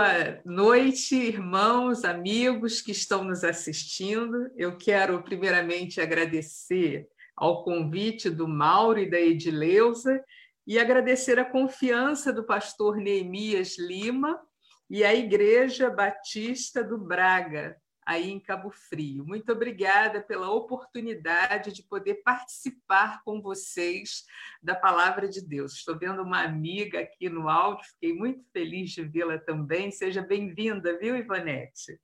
Boa 0.00 0.40
noite, 0.46 1.14
irmãos, 1.14 2.06
amigos 2.06 2.80
que 2.80 2.90
estão 2.90 3.22
nos 3.22 3.44
assistindo. 3.44 4.50
Eu 4.56 4.78
quero, 4.78 5.22
primeiramente, 5.22 6.00
agradecer 6.00 7.06
ao 7.36 7.62
convite 7.62 8.30
do 8.30 8.48
Mauro 8.48 8.98
e 8.98 9.10
da 9.10 9.20
Edileuza 9.20 10.24
e 10.66 10.78
agradecer 10.78 11.38
a 11.38 11.44
confiança 11.44 12.32
do 12.32 12.44
pastor 12.46 12.96
Neemias 12.96 13.78
Lima 13.78 14.40
e 14.88 15.04
a 15.04 15.14
Igreja 15.14 15.90
Batista 15.90 16.82
do 16.82 16.96
Braga, 16.96 17.76
aí 18.10 18.28
em 18.28 18.40
Cabo 18.40 18.72
Frio. 18.72 19.24
Muito 19.24 19.52
obrigada 19.52 20.20
pela 20.20 20.50
oportunidade 20.50 21.72
de 21.72 21.84
poder 21.84 22.16
participar 22.24 23.22
com 23.22 23.40
vocês 23.40 24.24
da 24.60 24.74
palavra 24.74 25.28
de 25.28 25.40
Deus. 25.40 25.74
Estou 25.74 25.96
vendo 25.96 26.20
uma 26.20 26.42
amiga 26.42 26.98
aqui 26.98 27.28
no 27.28 27.48
áudio, 27.48 27.86
fiquei 27.86 28.12
muito 28.12 28.44
feliz 28.52 28.90
de 28.90 29.04
vê-la 29.04 29.38
também. 29.38 29.92
Seja 29.92 30.22
bem-vinda, 30.22 30.98
viu, 30.98 31.16
Ivonete? 31.16 32.00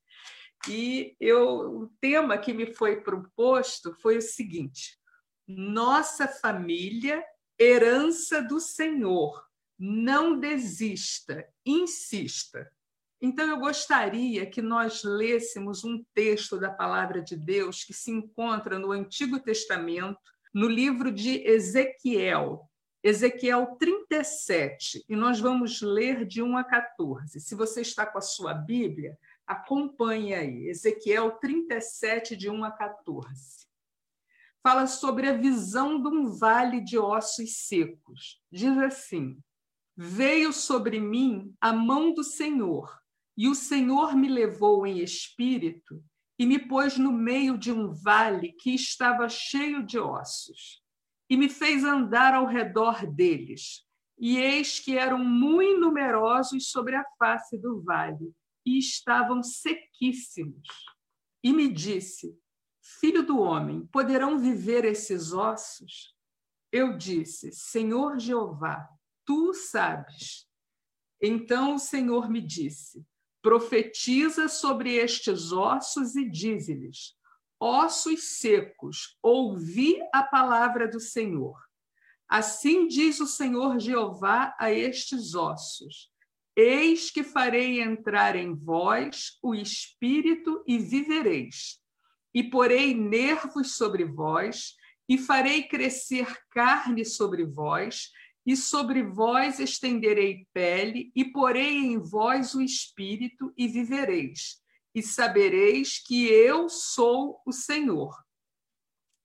E 0.68 1.16
eu, 1.18 1.82
o 1.82 1.88
tema 2.00 2.38
que 2.38 2.52
me 2.52 2.72
foi 2.72 3.00
proposto 3.00 3.92
foi 3.94 4.18
o 4.18 4.22
seguinte: 4.22 5.00
nossa 5.44 6.28
família, 6.28 7.24
herança 7.58 8.40
do 8.40 8.60
Senhor. 8.60 9.44
Não 9.76 10.38
desista, 10.38 11.44
insista. 11.64 12.70
Então, 13.20 13.48
eu 13.48 13.58
gostaria 13.58 14.44
que 14.44 14.60
nós 14.60 15.02
lêssemos 15.02 15.84
um 15.84 16.04
texto 16.12 16.58
da 16.58 16.70
palavra 16.70 17.22
de 17.22 17.34
Deus 17.34 17.82
que 17.82 17.94
se 17.94 18.10
encontra 18.10 18.78
no 18.78 18.92
Antigo 18.92 19.40
Testamento, 19.40 20.18
no 20.52 20.68
livro 20.68 21.10
de 21.10 21.42
Ezequiel, 21.46 22.68
Ezequiel 23.02 23.76
37, 23.78 25.04
e 25.08 25.16
nós 25.16 25.40
vamos 25.40 25.80
ler 25.80 26.26
de 26.26 26.42
1 26.42 26.56
a 26.58 26.64
14. 26.64 27.40
Se 27.40 27.54
você 27.54 27.80
está 27.80 28.04
com 28.04 28.18
a 28.18 28.22
sua 28.22 28.52
Bíblia, 28.52 29.16
acompanhe 29.46 30.34
aí, 30.34 30.68
Ezequiel 30.68 31.32
37, 31.32 32.36
de 32.36 32.50
1 32.50 32.64
a 32.64 32.70
14. 32.70 33.66
Fala 34.62 34.86
sobre 34.86 35.28
a 35.28 35.32
visão 35.32 36.02
de 36.02 36.08
um 36.08 36.32
vale 36.32 36.80
de 36.80 36.98
ossos 36.98 37.66
secos. 37.68 38.42
Diz 38.50 38.76
assim: 38.78 39.38
Veio 39.96 40.52
sobre 40.52 40.98
mim 40.98 41.54
a 41.60 41.72
mão 41.72 42.12
do 42.12 42.24
Senhor 42.24 43.05
e 43.36 43.48
o 43.48 43.54
Senhor 43.54 44.16
me 44.16 44.28
levou 44.28 44.86
em 44.86 45.00
espírito 45.00 46.02
e 46.38 46.46
me 46.46 46.58
pôs 46.58 46.96
no 46.96 47.12
meio 47.12 47.58
de 47.58 47.70
um 47.70 47.92
vale 47.92 48.52
que 48.52 48.74
estava 48.74 49.28
cheio 49.28 49.84
de 49.84 49.98
ossos, 49.98 50.82
e 51.28 51.36
me 51.36 51.48
fez 51.48 51.84
andar 51.84 52.34
ao 52.34 52.46
redor 52.46 53.06
deles. 53.06 53.84
E 54.18 54.38
eis 54.38 54.80
que 54.80 54.96
eram 54.96 55.18
muito 55.18 55.80
numerosos 55.80 56.70
sobre 56.70 56.94
a 56.94 57.04
face 57.18 57.58
do 57.58 57.82
vale, 57.82 58.32
e 58.64 58.78
estavam 58.78 59.42
sequíssimos. 59.42 60.68
E 61.42 61.52
me 61.52 61.68
disse: 61.68 62.38
Filho 63.00 63.22
do 63.22 63.38
homem, 63.38 63.86
poderão 63.86 64.38
viver 64.38 64.84
esses 64.84 65.32
ossos? 65.32 66.14
Eu 66.72 66.96
disse: 66.96 67.52
Senhor 67.52 68.18
Jeová, 68.18 68.88
tu 69.24 69.52
sabes. 69.52 70.46
Então 71.20 71.74
o 71.74 71.78
Senhor 71.78 72.30
me 72.30 72.40
disse: 72.40 73.04
profetiza 73.46 74.48
sobre 74.48 74.96
estes 74.96 75.52
ossos 75.52 76.16
e 76.16 76.28
dize-lhes: 76.28 77.14
Ossos 77.60 78.40
secos, 78.40 79.16
ouvi 79.22 80.00
a 80.12 80.24
palavra 80.24 80.88
do 80.88 80.98
Senhor. 80.98 81.56
Assim 82.28 82.88
diz 82.88 83.20
o 83.20 83.26
Senhor 83.26 83.78
Jeová 83.78 84.52
a 84.58 84.72
estes 84.72 85.36
ossos: 85.36 86.10
Eis 86.56 87.08
que 87.08 87.22
farei 87.22 87.80
entrar 87.80 88.34
em 88.34 88.52
vós 88.52 89.38
o 89.40 89.54
espírito 89.54 90.64
e 90.66 90.76
vivereis, 90.76 91.78
e 92.34 92.42
porei 92.42 92.94
nervos 92.94 93.76
sobre 93.76 94.04
vós, 94.04 94.74
e 95.08 95.16
farei 95.16 95.62
crescer 95.62 96.36
carne 96.50 97.04
sobre 97.04 97.44
vós, 97.44 98.10
e 98.46 98.56
sobre 98.56 99.02
vós 99.02 99.58
estenderei 99.58 100.46
pele, 100.52 101.10
e 101.16 101.24
porei 101.24 101.78
em 101.78 101.98
vós 101.98 102.54
o 102.54 102.62
espírito, 102.62 103.52
e 103.56 103.66
vivereis, 103.66 104.62
e 104.94 105.02
sabereis 105.02 105.98
que 105.98 106.26
eu 106.26 106.68
sou 106.68 107.40
o 107.44 107.52
Senhor. 107.52 108.14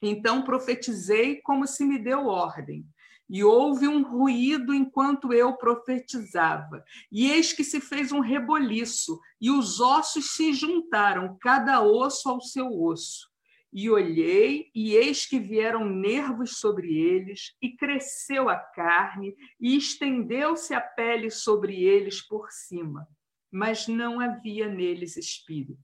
Então 0.01 0.41
profetizei 0.41 1.39
como 1.41 1.67
se 1.67 1.85
me 1.85 1.99
deu 1.99 2.25
ordem. 2.25 2.83
E 3.29 3.45
houve 3.45 3.87
um 3.87 4.03
ruído 4.03 4.73
enquanto 4.73 5.31
eu 5.31 5.55
profetizava. 5.55 6.83
E 7.09 7.31
eis 7.31 7.53
que 7.53 7.63
se 7.63 7.79
fez 7.79 8.11
um 8.11 8.19
reboliço, 8.19 9.17
e 9.39 9.49
os 9.49 9.79
ossos 9.79 10.31
se 10.33 10.51
juntaram, 10.51 11.37
cada 11.39 11.81
osso 11.81 12.27
ao 12.27 12.41
seu 12.41 12.67
osso. 12.67 13.30
E 13.73 13.89
olhei, 13.89 14.69
e 14.75 14.95
eis 14.95 15.25
que 15.25 15.39
vieram 15.39 15.85
nervos 15.85 16.57
sobre 16.57 16.93
eles, 16.93 17.55
e 17.61 17.75
cresceu 17.75 18.49
a 18.49 18.57
carne, 18.57 19.33
e 19.59 19.77
estendeu-se 19.77 20.73
a 20.73 20.81
pele 20.81 21.29
sobre 21.29 21.81
eles 21.83 22.21
por 22.21 22.51
cima, 22.51 23.07
mas 23.49 23.87
não 23.87 24.19
havia 24.19 24.67
neles 24.67 25.15
espírito. 25.15 25.79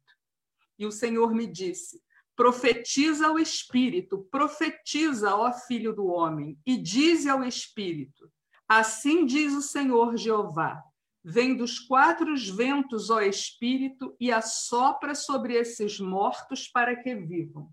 E 0.78 0.86
o 0.86 0.92
Senhor 0.92 1.34
me 1.34 1.48
disse: 1.48 2.02
Profetiza 2.36 3.28
ao 3.28 3.40
espírito, 3.40 4.28
profetiza, 4.30 5.36
ó 5.36 5.52
filho 5.54 5.94
do 5.94 6.08
homem, 6.08 6.60
e 6.66 6.78
dize 6.78 7.30
ao 7.30 7.44
espírito: 7.44 8.30
Assim 8.68 9.26
diz 9.26 9.54
o 9.54 9.62
Senhor 9.62 10.18
Jeová: 10.18 10.84
Vem 11.30 11.58
dos 11.58 11.78
quatro 11.78 12.34
ventos, 12.56 13.10
ó 13.10 13.20
espírito, 13.20 14.16
e 14.18 14.32
assopra 14.32 15.14
sobre 15.14 15.56
esses 15.56 16.00
mortos 16.00 16.70
para 16.70 16.96
que 16.96 17.14
vivam 17.14 17.70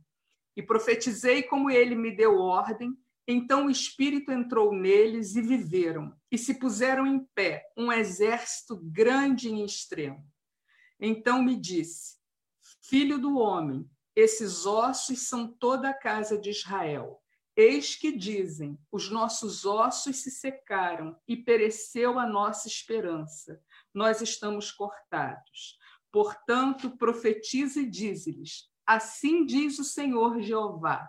e 0.57 0.63
profetizei 0.63 1.43
como 1.43 1.71
ele 1.71 1.95
me 1.95 2.15
deu 2.15 2.39
ordem. 2.39 2.97
Então 3.27 3.67
o 3.67 3.71
Espírito 3.71 4.31
entrou 4.31 4.75
neles 4.75 5.35
e 5.35 5.41
viveram, 5.41 6.15
e 6.31 6.37
se 6.37 6.59
puseram 6.59 7.07
em 7.07 7.25
pé, 7.35 7.65
um 7.77 7.91
exército 7.91 8.77
grande 8.77 9.49
em 9.49 9.65
extremo. 9.65 10.27
Então 11.01 11.43
me 11.43 11.57
disse: 11.57 12.17
Filho 12.83 13.19
do 13.19 13.39
homem, 13.39 13.89
esses 14.15 14.67
ossos 14.67 15.29
são 15.29 15.47
toda 15.47 15.89
a 15.89 15.95
casa 15.95 16.37
de 16.37 16.51
Israel. 16.51 17.24
Eis 17.57 17.95
que 17.95 18.11
dizem: 18.11 18.79
os 18.91 19.11
nossos 19.11 19.65
ossos 19.65 20.17
se 20.17 20.31
secaram 20.31 21.17
e 21.27 21.37
pereceu 21.37 22.19
a 22.19 22.27
nossa 22.27 22.67
esperança. 22.67 23.61
Nós 23.93 24.21
estamos 24.21 24.73
cortados. 24.73 25.79
Portanto, 26.11 26.97
profetize 26.97 27.81
e 27.81 27.91
dize-lhes: 27.91 28.69
Assim 28.85 29.47
diz 29.47 29.79
o 29.79 29.85
Senhor 29.85 30.41
Jeová: 30.41 31.09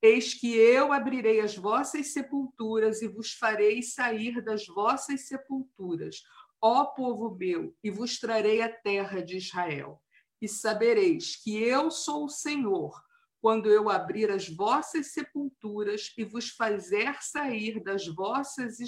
Eis 0.00 0.34
que 0.34 0.56
eu 0.56 0.92
abrirei 0.92 1.40
as 1.40 1.56
vossas 1.56 2.08
sepulturas 2.08 3.02
e 3.02 3.08
vos 3.08 3.32
farei 3.32 3.82
sair 3.82 4.42
das 4.42 4.66
vossas 4.66 5.28
sepulturas, 5.28 6.22
ó 6.60 6.86
povo 6.86 7.36
meu, 7.36 7.76
e 7.84 7.90
vos 7.90 8.18
trarei 8.18 8.62
a 8.62 8.68
terra 8.68 9.22
de 9.22 9.36
Israel. 9.36 10.02
E 10.40 10.48
sabereis 10.48 11.36
que 11.36 11.56
eu 11.56 11.90
sou 11.90 12.24
o 12.24 12.28
Senhor, 12.28 13.00
quando 13.42 13.68
eu 13.68 13.90
abrir 13.90 14.30
as 14.30 14.48
vossas 14.48 15.08
sepulturas 15.08 16.14
e 16.16 16.24
vos 16.24 16.50
fazer 16.50 17.20
sair 17.20 17.82
das 17.82 18.06
vossas 18.06 18.78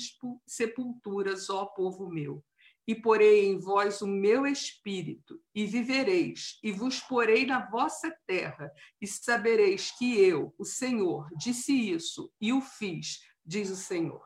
sepulturas, 0.46 1.50
ó 1.50 1.66
povo 1.66 2.08
meu 2.08 2.42
e 2.86 2.94
porei 2.94 3.46
em 3.46 3.58
vós 3.58 4.02
o 4.02 4.06
meu 4.06 4.46
espírito, 4.46 5.40
e 5.54 5.64
vivereis, 5.64 6.58
e 6.62 6.70
vos 6.70 7.00
porei 7.00 7.46
na 7.46 7.66
vossa 7.70 8.14
terra, 8.26 8.70
e 9.00 9.06
sabereis 9.06 9.90
que 9.90 10.20
eu, 10.20 10.54
o 10.58 10.64
Senhor, 10.64 11.28
disse 11.36 11.72
isso 11.72 12.30
e 12.40 12.52
o 12.52 12.60
fiz, 12.60 13.20
diz 13.44 13.70
o 13.70 13.76
Senhor. 13.76 14.22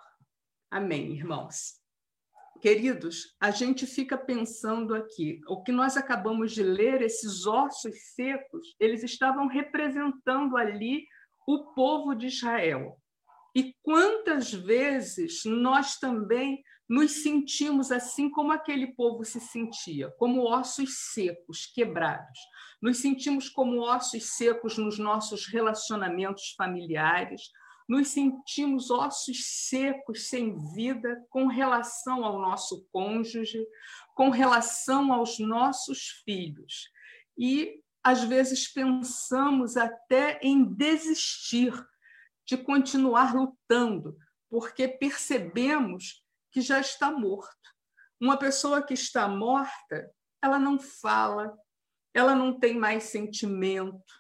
Amém, 0.71 1.13
irmãos. 1.13 1.78
Queridos, 2.61 3.37
a 3.41 3.53
gente 3.53 3.87
fica 3.87 4.19
pensando 4.19 4.95
aqui, 4.95 5.41
o 5.47 5.63
que 5.63 5.71
nós 5.71 5.97
acabamos 5.97 6.53
de 6.53 6.63
ler, 6.63 7.03
esses 7.03 7.47
ossos 7.47 7.95
secos, 8.15 8.75
eles 8.81 9.05
estavam 9.05 9.47
representando 9.47 10.57
ali 10.57 11.07
o 11.47 11.73
povo 11.73 12.15
de 12.15 12.27
Israel. 12.27 12.99
E 13.55 13.75
quantas 13.83 14.53
vezes 14.53 15.43
nós 15.45 15.99
também 15.99 16.63
nos 16.89 17.23
sentimos 17.23 17.93
assim 17.93 18.31
como 18.31 18.51
aquele 18.51 18.89
povo 18.89 19.25
se 19.25 19.41
sentia, 19.41 20.11
como 20.19 20.43
ossos 20.43 21.13
secos, 21.13 21.67
quebrados. 21.67 22.39
Nos 22.81 22.99
sentimos 22.99 23.49
como 23.49 23.83
ossos 23.83 24.37
secos 24.37 24.79
nos 24.79 24.99
nossos 24.99 25.47
relacionamentos 25.47 26.55
familiares, 26.57 27.51
nos 27.89 28.09
sentimos 28.09 28.91
ossos 28.91 29.39
secos, 29.67 30.29
sem 30.29 30.59
vida, 30.75 31.25
com 31.31 31.47
relação 31.47 32.25
ao 32.25 32.39
nosso 32.39 32.87
cônjuge, 32.93 33.67
com 34.15 34.29
relação 34.29 35.13
aos 35.13 35.39
nossos 35.39 36.23
filhos. 36.25 36.91
E, 37.37 37.83
às 38.05 38.23
vezes, 38.23 38.71
pensamos 38.71 39.77
até 39.77 40.39
em 40.43 40.65
desistir 40.65 41.73
de 42.47 42.57
continuar 42.59 43.35
lutando, 43.35 44.17
porque 44.51 44.87
percebemos 44.87 46.23
que 46.51 46.61
já 46.61 46.81
está 46.81 47.11
morto. 47.11 47.57
Uma 48.21 48.37
pessoa 48.37 48.83
que 48.83 48.95
está 48.95 49.29
morta, 49.29 50.11
ela 50.43 50.59
não 50.59 50.79
fala, 50.79 51.57
ela 52.13 52.35
não 52.35 52.59
tem 52.59 52.77
mais 52.77 53.05
sentimento, 53.05 54.13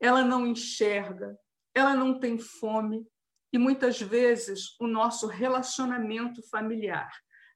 ela 0.00 0.22
não 0.22 0.46
enxerga, 0.46 1.38
ela 1.74 1.94
não 1.94 2.18
tem 2.20 2.38
fome. 2.38 3.06
E 3.52 3.58
muitas 3.58 4.00
vezes 4.00 4.74
o 4.80 4.86
nosso 4.86 5.26
relacionamento 5.26 6.42
familiar, 6.48 7.10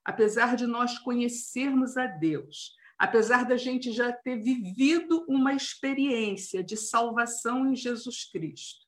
apesar 0.05 0.57
de 0.57 0.67
nós 0.67 0.99
conhecermos 0.99 1.97
a 1.97 2.07
Deus, 2.07 2.75
apesar 2.99 3.45
da 3.45 3.57
gente 3.57 3.93
já 3.93 4.13
ter 4.13 4.37
vivido 4.41 5.25
uma 5.29 5.55
experiência 5.55 6.63
de 6.63 6.77
salvação 6.77 7.71
em 7.71 7.75
Jesus 7.75 8.31
Cristo, 8.31 8.87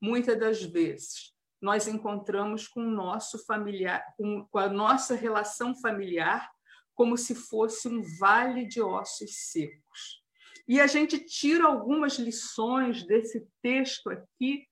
muitas 0.00 0.38
das 0.38 0.62
vezes 0.62 1.34
nós 1.60 1.88
encontramos 1.88 2.68
com 2.68 2.80
o 2.80 2.90
nosso 2.90 3.44
familiar, 3.44 4.04
com, 4.16 4.46
a 4.58 4.68
nossa 4.68 5.14
relação 5.14 5.74
familiar, 5.74 6.50
como 6.94 7.16
se 7.16 7.34
fosse 7.34 7.88
um 7.88 8.02
vale 8.18 8.66
de 8.66 8.80
ossos 8.80 9.50
secos. 9.50 10.22
E 10.68 10.80
a 10.80 10.86
gente 10.86 11.18
tira 11.18 11.64
algumas 11.64 12.18
lições 12.18 13.06
desse 13.06 13.46
texto 13.62 14.10
aqui 14.10 14.66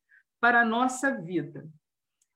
para 0.44 0.60
a 0.60 0.64
nossa 0.66 1.10
vida. 1.10 1.66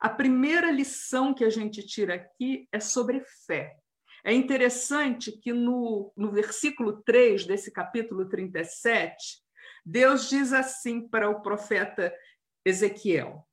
A 0.01 0.09
primeira 0.09 0.71
lição 0.71 1.35
que 1.35 1.45
a 1.45 1.51
gente 1.51 1.87
tira 1.87 2.15
aqui 2.15 2.67
é 2.73 2.81
sobre 2.81 3.23
fé. 3.47 3.77
É 4.25 4.33
interessante 4.33 5.31
que 5.31 5.53
no, 5.53 6.11
no 6.17 6.33
versículo 6.33 7.03
3 7.03 7.45
desse 7.45 7.71
capítulo 7.71 8.27
37, 8.27 9.43
Deus 9.85 10.27
diz 10.27 10.55
assim 10.55 11.07
para 11.07 11.29
o 11.29 11.43
profeta 11.43 12.11
Ezequiel: 12.65 13.47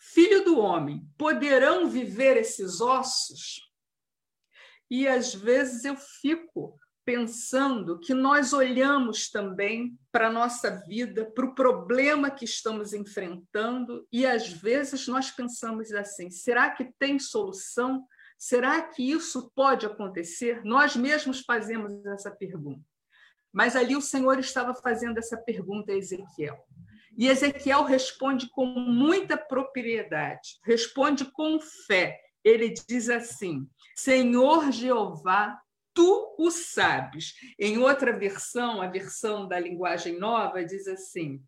Filho 0.00 0.44
do 0.44 0.58
homem, 0.58 1.08
poderão 1.16 1.88
viver 1.88 2.36
esses 2.36 2.80
ossos? 2.80 3.70
E 4.90 5.06
às 5.06 5.32
vezes 5.32 5.84
eu 5.84 5.94
fico 5.96 6.76
pensando 7.12 7.98
que 7.98 8.14
nós 8.14 8.54
olhamos 8.54 9.28
também 9.28 9.98
para 10.10 10.28
a 10.28 10.32
nossa 10.32 10.82
vida, 10.86 11.26
para 11.26 11.44
o 11.44 11.54
problema 11.54 12.30
que 12.30 12.46
estamos 12.46 12.94
enfrentando, 12.94 14.06
e 14.10 14.24
às 14.24 14.48
vezes 14.48 15.06
nós 15.06 15.30
pensamos 15.30 15.92
assim: 15.92 16.30
será 16.30 16.70
que 16.70 16.90
tem 16.98 17.18
solução? 17.18 18.06
Será 18.38 18.80
que 18.80 19.02
isso 19.02 19.52
pode 19.54 19.84
acontecer? 19.84 20.64
Nós 20.64 20.96
mesmos 20.96 21.40
fazemos 21.40 22.04
essa 22.06 22.30
pergunta. 22.30 22.82
Mas 23.52 23.76
ali 23.76 23.94
o 23.94 24.00
Senhor 24.00 24.38
estava 24.38 24.74
fazendo 24.74 25.18
essa 25.18 25.36
pergunta 25.36 25.92
a 25.92 25.94
Ezequiel. 25.94 26.58
E 27.16 27.28
Ezequiel 27.28 27.84
responde 27.84 28.48
com 28.48 28.64
muita 28.64 29.36
propriedade, 29.36 30.58
responde 30.64 31.26
com 31.26 31.60
fé. 31.86 32.18
Ele 32.42 32.72
diz 32.88 33.10
assim: 33.10 33.68
Senhor 33.94 34.72
Jeová, 34.72 35.60
tu 35.94 36.34
o 36.38 36.50
sabes. 36.50 37.34
Em 37.58 37.78
outra 37.78 38.16
versão, 38.16 38.80
a 38.80 38.88
versão 38.88 39.46
da 39.46 39.58
linguagem 39.58 40.18
nova, 40.18 40.64
diz 40.64 40.86
assim: 40.86 41.42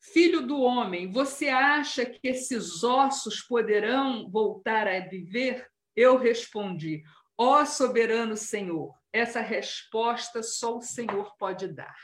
Filho 0.00 0.46
do 0.46 0.60
homem, 0.60 1.10
você 1.10 1.48
acha 1.48 2.04
que 2.04 2.20
esses 2.24 2.84
ossos 2.84 3.40
poderão 3.40 4.30
voltar 4.30 4.86
a 4.86 5.00
viver? 5.00 5.66
Eu 5.96 6.18
respondi: 6.18 7.02
Ó 7.38 7.60
oh, 7.60 7.66
soberano 7.66 8.36
Senhor, 8.36 8.94
essa 9.12 9.40
resposta 9.40 10.42
só 10.42 10.76
o 10.76 10.82
Senhor 10.82 11.34
pode 11.38 11.68
dar. 11.68 11.96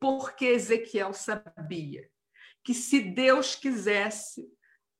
Porque 0.00 0.46
Ezequiel 0.46 1.12
sabia 1.12 2.08
que 2.64 2.72
se 2.72 3.00
Deus 3.00 3.54
quisesse, 3.54 4.46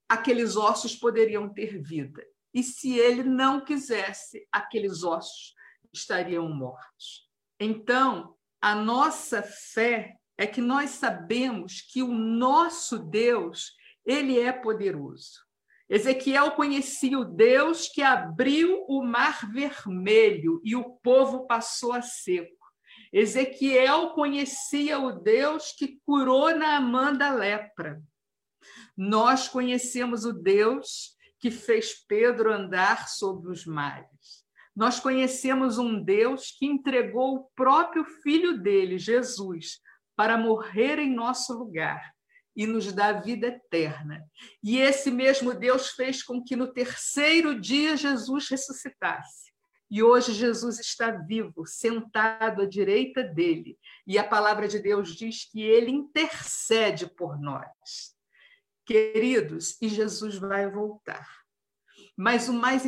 aqueles 0.08 0.56
ossos 0.56 0.96
poderiam 0.96 1.52
ter 1.52 1.80
vida. 1.80 2.26
E 2.52 2.62
se 2.62 2.98
ele 2.98 3.22
não 3.22 3.64
quisesse, 3.64 4.48
aqueles 4.50 5.04
ossos 5.04 5.54
estariam 5.98 6.48
mortos. 6.48 7.28
Então, 7.60 8.34
a 8.60 8.74
nossa 8.74 9.42
fé 9.42 10.16
é 10.36 10.46
que 10.46 10.60
nós 10.60 10.90
sabemos 10.90 11.80
que 11.80 12.02
o 12.02 12.12
nosso 12.12 12.98
Deus, 12.98 13.72
ele 14.06 14.38
é 14.38 14.52
poderoso. 14.52 15.46
Ezequiel 15.88 16.52
conhecia 16.52 17.18
o 17.18 17.24
Deus 17.24 17.88
que 17.88 18.02
abriu 18.02 18.84
o 18.88 19.02
mar 19.02 19.50
vermelho 19.50 20.60
e 20.62 20.76
o 20.76 20.84
povo 21.02 21.46
passou 21.46 21.92
a 21.92 22.02
seco. 22.02 22.56
Ezequiel 23.12 24.10
conhecia 24.10 24.98
o 24.98 25.12
Deus 25.12 25.72
que 25.72 25.98
curou 26.04 26.54
Naamã 26.54 27.12
da 27.12 27.30
lepra. 27.32 28.02
Nós 28.96 29.48
conhecemos 29.48 30.24
o 30.24 30.32
Deus 30.32 31.16
que 31.40 31.50
fez 31.50 31.94
Pedro 31.94 32.52
andar 32.52 33.08
sobre 33.08 33.50
os 33.50 33.64
mares. 33.64 34.37
Nós 34.78 35.00
conhecemos 35.00 35.76
um 35.76 36.00
Deus 36.00 36.54
que 36.56 36.64
entregou 36.64 37.34
o 37.34 37.44
próprio 37.56 38.04
filho 38.04 38.62
dele, 38.62 38.96
Jesus, 38.96 39.80
para 40.14 40.38
morrer 40.38 41.00
em 41.00 41.12
nosso 41.12 41.52
lugar 41.52 42.14
e 42.54 42.64
nos 42.64 42.92
dar 42.92 43.20
vida 43.20 43.48
eterna. 43.48 44.24
E 44.62 44.78
esse 44.78 45.10
mesmo 45.10 45.52
Deus 45.52 45.90
fez 45.90 46.22
com 46.22 46.40
que 46.40 46.54
no 46.54 46.72
terceiro 46.72 47.60
dia 47.60 47.96
Jesus 47.96 48.48
ressuscitasse. 48.48 49.50
E 49.90 50.00
hoje 50.00 50.32
Jesus 50.32 50.78
está 50.78 51.10
vivo, 51.10 51.66
sentado 51.66 52.62
à 52.62 52.64
direita 52.64 53.24
dele. 53.24 53.76
E 54.06 54.16
a 54.16 54.22
palavra 54.22 54.68
de 54.68 54.78
Deus 54.78 55.16
diz 55.16 55.50
que 55.50 55.60
ele 55.60 55.90
intercede 55.90 57.04
por 57.16 57.36
nós. 57.36 58.14
Queridos, 58.86 59.76
e 59.82 59.88
Jesus 59.88 60.38
vai 60.38 60.70
voltar. 60.70 61.28
Mas 62.16 62.48
o 62.48 62.52
mais 62.52 62.86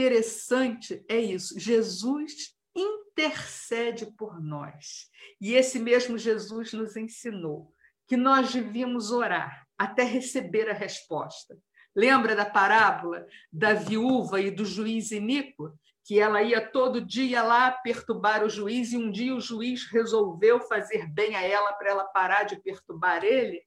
interessante 0.00 1.04
é 1.08 1.18
isso. 1.18 1.58
Jesus 1.60 2.56
intercede 2.74 4.06
por 4.16 4.40
nós. 4.40 5.10
E 5.38 5.52
esse 5.52 5.78
mesmo 5.78 6.16
Jesus 6.16 6.72
nos 6.72 6.96
ensinou 6.96 7.74
que 8.08 8.16
nós 8.16 8.52
devíamos 8.52 9.12
orar 9.12 9.66
até 9.76 10.02
receber 10.02 10.70
a 10.70 10.72
resposta. 10.72 11.56
Lembra 11.94 12.34
da 12.34 12.46
parábola 12.46 13.26
da 13.52 13.74
viúva 13.74 14.40
e 14.40 14.50
do 14.50 14.64
juiz 14.64 15.10
iníquo? 15.10 15.70
Que 16.04 16.18
ela 16.18 16.42
ia 16.42 16.66
todo 16.66 17.04
dia 17.04 17.42
lá 17.42 17.70
perturbar 17.70 18.42
o 18.42 18.48
juiz 18.48 18.92
e 18.92 18.96
um 18.96 19.10
dia 19.10 19.34
o 19.34 19.40
juiz 19.40 19.84
resolveu 19.84 20.60
fazer 20.62 21.06
bem 21.08 21.36
a 21.36 21.42
ela 21.42 21.74
para 21.74 21.90
ela 21.90 22.04
parar 22.04 22.44
de 22.44 22.60
perturbar 22.62 23.22
ele. 23.22 23.62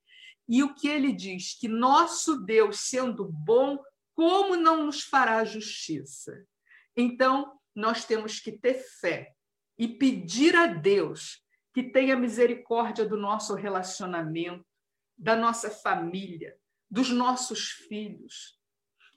E 0.50 0.64
o 0.64 0.74
que 0.74 0.88
ele 0.88 1.14
diz? 1.14 1.58
Que 1.58 1.68
nosso 1.68 2.44
Deus, 2.44 2.80
sendo 2.90 3.24
bom, 3.24 3.78
como 4.15 4.56
não 4.56 4.86
nos 4.86 5.04
fará 5.04 5.44
justiça? 5.44 6.45
Então, 6.95 7.60
nós 7.75 8.06
temos 8.06 8.39
que 8.39 8.51
ter 8.51 8.75
fé 9.00 9.33
e 9.77 9.88
pedir 9.88 10.55
a 10.55 10.67
Deus 10.67 11.43
que 11.74 11.84
tenha 11.84 12.15
misericórdia 12.15 13.05
do 13.05 13.17
nosso 13.17 13.55
relacionamento, 13.55 14.65
da 15.17 15.36
nossa 15.36 15.72
família, 15.72 16.55
dos 16.89 17.10
nossos 17.10 17.70
filhos. 17.70 18.60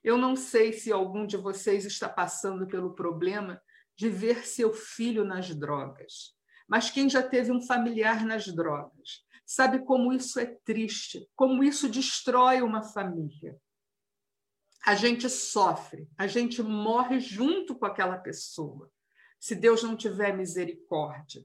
Eu 0.02 0.16
não 0.16 0.34
sei 0.34 0.72
se 0.72 0.90
algum 0.90 1.26
de 1.26 1.36
vocês 1.36 1.84
está 1.84 2.08
passando 2.08 2.66
pelo 2.66 2.94
problema 2.94 3.60
de 3.94 4.08
ver 4.08 4.46
seu 4.46 4.72
filho 4.72 5.24
nas 5.24 5.54
drogas, 5.54 6.34
mas 6.66 6.90
quem 6.90 7.08
já 7.08 7.22
teve 7.22 7.52
um 7.52 7.60
familiar 7.60 8.24
nas 8.24 8.46
drogas 8.46 9.24
sabe 9.44 9.84
como 9.84 10.12
isso 10.12 10.40
é 10.40 10.46
triste, 10.64 11.28
como 11.36 11.62
isso 11.62 11.88
destrói 11.88 12.62
uma 12.62 12.82
família 12.82 13.56
a 14.86 14.94
gente 14.94 15.28
sofre, 15.28 16.08
a 16.16 16.28
gente 16.28 16.62
morre 16.62 17.18
junto 17.18 17.74
com 17.74 17.84
aquela 17.84 18.16
pessoa, 18.18 18.88
se 19.40 19.56
Deus 19.56 19.82
não 19.82 19.96
tiver 19.96 20.36
misericórdia. 20.36 21.44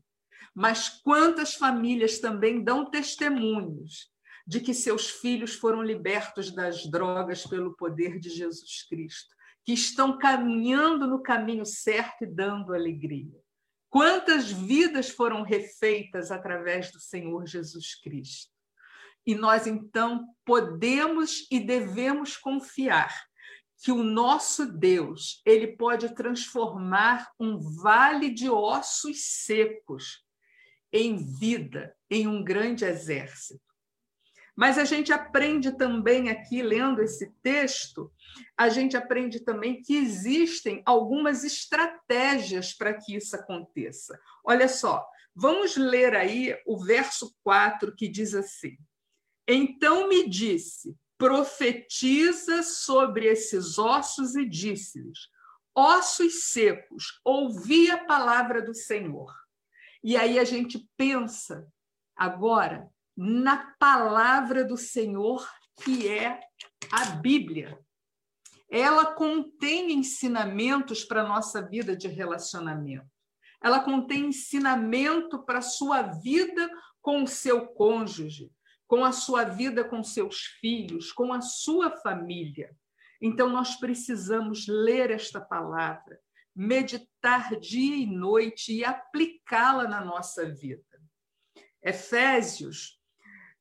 Mas 0.53 0.87
quantas 0.89 1.55
famílias 1.55 2.19
também 2.19 2.63
dão 2.63 2.91
testemunhos 2.91 4.11
de 4.45 4.59
que 4.59 4.75
seus 4.75 5.09
filhos 5.09 5.55
foram 5.55 5.81
libertos 5.81 6.51
das 6.51 6.85
drogas 6.85 7.43
pelo 7.47 7.75
poder 7.75 8.19
de 8.19 8.29
Jesus 8.29 8.83
Cristo, 8.87 9.35
que 9.65 9.73
estão 9.73 10.19
caminhando 10.19 11.07
no 11.07 11.23
caminho 11.23 11.65
certo 11.65 12.23
e 12.23 12.27
dando 12.27 12.75
alegria. 12.75 13.41
Quantas 13.89 14.51
vidas 14.51 15.09
foram 15.09 15.41
refeitas 15.41 16.29
através 16.31 16.91
do 16.91 16.99
Senhor 16.99 17.47
Jesus 17.47 17.95
Cristo? 17.99 18.51
E 19.25 19.33
nós 19.33 19.65
então 19.65 20.27
podemos 20.45 21.47
e 21.49 21.59
devemos 21.59 22.37
confiar 22.37 23.30
que 23.81 23.91
o 23.91 24.03
nosso 24.03 24.65
Deus 24.71 25.41
ele 25.43 25.67
pode 25.75 26.13
transformar 26.13 27.31
um 27.39 27.57
vale 27.57 28.29
de 28.29 28.47
ossos 28.47 29.23
secos 29.23 30.23
em 30.93 31.17
vida, 31.17 31.95
em 32.09 32.27
um 32.27 32.43
grande 32.43 32.85
exército. 32.85 33.59
Mas 34.55 34.77
a 34.77 34.83
gente 34.83 35.11
aprende 35.11 35.71
também 35.71 36.29
aqui, 36.29 36.61
lendo 36.61 37.01
esse 37.01 37.31
texto, 37.41 38.11
a 38.55 38.69
gente 38.69 38.95
aprende 38.95 39.39
também 39.39 39.81
que 39.81 39.95
existem 39.95 40.83
algumas 40.85 41.43
estratégias 41.43 42.73
para 42.73 42.93
que 42.93 43.15
isso 43.15 43.35
aconteça. 43.35 44.19
Olha 44.43 44.67
só, 44.67 45.03
vamos 45.33 45.75
ler 45.75 46.15
aí 46.15 46.55
o 46.67 46.77
verso 46.77 47.35
4 47.43 47.95
que 47.95 48.07
diz 48.07 48.35
assim: 48.35 48.77
Então 49.47 50.07
me 50.07 50.29
disse, 50.29 50.95
profetiza 51.21 52.63
sobre 52.63 53.27
esses 53.27 53.77
ossos 53.77 54.35
e 54.35 54.43
disse-lhes: 54.43 55.29
Ossos 55.75 56.45
secos, 56.45 57.21
ouvi 57.23 57.91
a 57.91 58.05
palavra 58.05 58.59
do 58.59 58.73
Senhor. 58.73 59.31
E 60.03 60.17
aí 60.17 60.39
a 60.39 60.43
gente 60.43 60.89
pensa 60.97 61.71
agora 62.15 62.89
na 63.15 63.71
palavra 63.77 64.65
do 64.65 64.75
Senhor, 64.75 65.47
que 65.83 66.09
é 66.09 66.39
a 66.91 67.05
Bíblia. 67.17 67.79
Ela 68.67 69.13
contém 69.13 69.91
ensinamentos 69.91 71.03
para 71.03 71.21
a 71.21 71.27
nossa 71.27 71.61
vida 71.61 71.95
de 71.95 72.07
relacionamento. 72.07 73.05
Ela 73.61 73.81
contém 73.81 74.29
ensinamento 74.29 75.43
para 75.43 75.59
a 75.59 75.61
sua 75.61 76.01
vida 76.01 76.67
com 76.99 77.21
o 77.21 77.27
seu 77.27 77.67
cônjuge, 77.67 78.51
com 78.91 79.05
a 79.05 79.13
sua 79.13 79.45
vida 79.45 79.85
com 79.85 80.03
seus 80.03 80.41
filhos, 80.59 81.13
com 81.13 81.31
a 81.31 81.39
sua 81.39 81.91
família. 81.99 82.75
Então, 83.21 83.47
nós 83.47 83.79
precisamos 83.79 84.67
ler 84.67 85.11
esta 85.11 85.39
palavra, 85.39 86.19
meditar 86.53 87.57
dia 87.57 87.95
e 87.95 88.05
noite 88.05 88.73
e 88.73 88.83
aplicá-la 88.83 89.87
na 89.87 90.03
nossa 90.03 90.45
vida. 90.53 90.83
Efésios, 91.81 92.99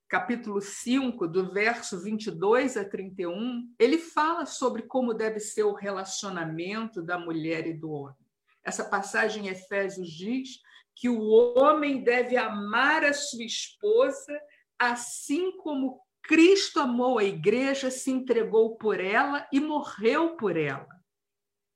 capítulo 0.09 0.61
5, 0.61 1.29
do 1.29 1.53
verso 1.53 2.03
22 2.03 2.77
a 2.77 2.85
31, 2.85 3.73
ele 3.79 3.99
fala 3.99 4.45
sobre 4.45 4.83
como 4.83 5.15
deve 5.15 5.39
ser 5.39 5.63
o 5.63 5.75
relacionamento 5.75 7.01
da 7.01 7.17
mulher 7.17 7.69
e 7.69 7.73
do 7.73 7.89
homem. 7.93 8.17
Essa 8.65 8.85
passagem 8.85 9.47
em 9.47 9.51
Efésios 9.51 10.11
diz 10.11 10.59
que 10.97 11.09
o 11.09 11.23
homem 11.57 12.03
deve 12.03 12.37
amar 12.37 13.05
a 13.05 13.13
sua 13.13 13.45
esposa 13.45 14.37
assim 14.81 15.53
como 15.59 16.01
Cristo 16.23 16.81
amou 16.81 17.19
a 17.19 17.25
igreja, 17.25 17.91
se 17.91 18.11
entregou 18.11 18.77
por 18.77 18.99
ela 18.99 19.47
e 19.53 19.61
morreu 19.61 20.37
por 20.37 20.57
ela. 20.57 20.89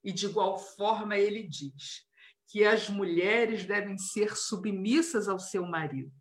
E 0.02 0.11
de 0.11 0.26
igual 0.26 0.58
forma 0.58 1.18
ele 1.18 1.42
diz 1.42 2.06
que 2.49 2.64
as 2.64 2.88
mulheres 2.88 3.66
devem 3.66 3.99
ser 3.99 4.37
submissas 4.37 5.28
ao 5.28 5.38
seu 5.38 5.66
marido. 5.66 6.12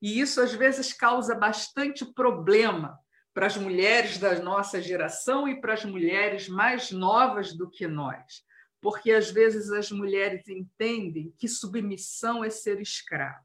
E 0.00 0.20
isso 0.20 0.40
às 0.40 0.52
vezes 0.52 0.92
causa 0.92 1.34
bastante 1.34 2.04
problema 2.04 2.98
para 3.34 3.46
as 3.46 3.56
mulheres 3.56 4.18
da 4.18 4.38
nossa 4.40 4.80
geração 4.80 5.48
e 5.48 5.60
para 5.60 5.74
as 5.74 5.84
mulheres 5.84 6.48
mais 6.48 6.90
novas 6.92 7.52
do 7.52 7.68
que 7.68 7.86
nós, 7.88 8.44
porque 8.80 9.10
às 9.10 9.30
vezes 9.30 9.70
as 9.72 9.90
mulheres 9.90 10.48
entendem 10.48 11.34
que 11.36 11.48
submissão 11.48 12.44
é 12.44 12.50
ser 12.50 12.80
escravo. 12.80 13.44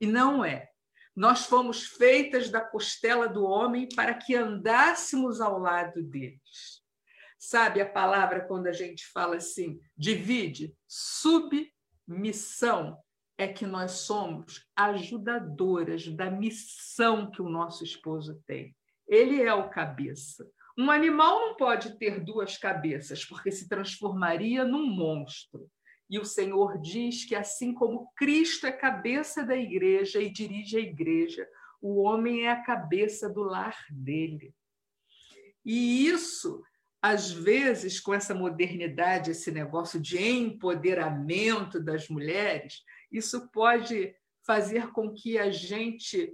E 0.00 0.06
não 0.06 0.44
é. 0.44 0.73
Nós 1.14 1.46
fomos 1.46 1.86
feitas 1.86 2.50
da 2.50 2.60
costela 2.60 3.28
do 3.28 3.44
homem 3.44 3.88
para 3.94 4.14
que 4.14 4.34
andássemos 4.34 5.40
ao 5.40 5.58
lado 5.58 6.02
deles. 6.02 6.82
Sabe 7.38 7.80
a 7.80 7.88
palavra 7.88 8.40
quando 8.46 8.66
a 8.66 8.72
gente 8.72 9.06
fala 9.12 9.36
assim, 9.36 9.78
divide, 9.96 10.74
submissão, 10.88 11.68
é 13.36 13.46
que 13.48 13.66
nós 13.66 13.92
somos 13.92 14.66
ajudadoras 14.76 16.08
da 16.08 16.30
missão 16.30 17.30
que 17.30 17.42
o 17.42 17.48
nosso 17.48 17.84
esposo 17.84 18.40
tem. 18.46 18.74
Ele 19.06 19.42
é 19.42 19.52
o 19.52 19.68
cabeça. 19.68 20.48
Um 20.76 20.90
animal 20.90 21.40
não 21.40 21.56
pode 21.56 21.98
ter 21.98 22.24
duas 22.24 22.56
cabeças, 22.56 23.24
porque 23.24 23.50
se 23.50 23.68
transformaria 23.68 24.64
num 24.64 24.86
monstro. 24.86 25.68
E 26.08 26.18
o 26.18 26.24
Senhor 26.24 26.80
diz 26.80 27.24
que, 27.24 27.34
assim 27.34 27.72
como 27.72 28.10
Cristo 28.16 28.66
é 28.66 28.72
cabeça 28.72 29.44
da 29.44 29.56
igreja 29.56 30.20
e 30.20 30.30
dirige 30.30 30.76
a 30.76 30.80
igreja, 30.80 31.48
o 31.80 32.02
homem 32.02 32.46
é 32.46 32.50
a 32.50 32.62
cabeça 32.62 33.28
do 33.28 33.42
lar 33.42 33.76
dele. 33.90 34.54
E 35.64 36.06
isso, 36.06 36.62
às 37.00 37.30
vezes, 37.30 38.00
com 38.00 38.12
essa 38.12 38.34
modernidade, 38.34 39.30
esse 39.30 39.50
negócio 39.50 40.00
de 40.00 40.18
empoderamento 40.18 41.80
das 41.80 42.08
mulheres, 42.08 42.82
isso 43.10 43.50
pode 43.50 44.14
fazer 44.46 44.92
com 44.92 45.12
que 45.12 45.38
a 45.38 45.50
gente 45.50 46.32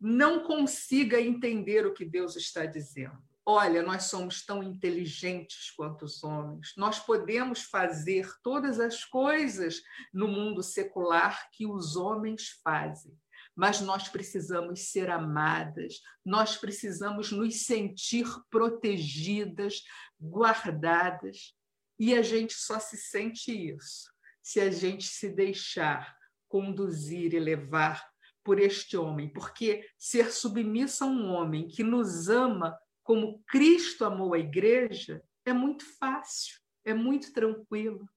não 0.00 0.42
consiga 0.42 1.20
entender 1.20 1.86
o 1.86 1.94
que 1.94 2.04
Deus 2.04 2.34
está 2.34 2.66
dizendo. 2.66 3.22
Olha, 3.44 3.82
nós 3.82 4.04
somos 4.04 4.44
tão 4.44 4.62
inteligentes 4.62 5.70
quanto 5.72 6.04
os 6.04 6.22
homens. 6.22 6.72
Nós 6.76 7.00
podemos 7.00 7.62
fazer 7.62 8.30
todas 8.42 8.78
as 8.78 9.04
coisas 9.04 9.82
no 10.12 10.28
mundo 10.28 10.62
secular 10.62 11.50
que 11.50 11.66
os 11.66 11.96
homens 11.96 12.60
fazem. 12.62 13.12
Mas 13.54 13.80
nós 13.80 14.08
precisamos 14.08 14.90
ser 14.90 15.10
amadas, 15.10 16.00
nós 16.24 16.56
precisamos 16.56 17.32
nos 17.32 17.66
sentir 17.66 18.26
protegidas, 18.48 19.82
guardadas. 20.20 21.54
E 21.98 22.14
a 22.14 22.22
gente 22.22 22.54
só 22.54 22.78
se 22.78 22.96
sente 22.96 23.52
isso 23.52 24.12
se 24.42 24.60
a 24.60 24.70
gente 24.70 25.04
se 25.04 25.28
deixar 25.28 26.16
conduzir 26.48 27.32
e 27.32 27.38
levar 27.38 28.04
por 28.44 28.58
este 28.58 28.96
homem, 28.96 29.28
porque 29.28 29.88
ser 29.96 30.32
submissa 30.32 31.04
a 31.04 31.08
um 31.08 31.28
homem 31.28 31.68
que 31.68 31.84
nos 31.84 32.28
ama 32.28 32.76
como 33.02 33.42
Cristo 33.46 34.04
amou 34.04 34.34
a 34.34 34.38
igreja, 34.38 35.22
é 35.44 35.52
muito 35.52 35.84
fácil, 35.98 36.60
é 36.84 36.94
muito 36.94 37.32
tranquilo. 37.32 38.08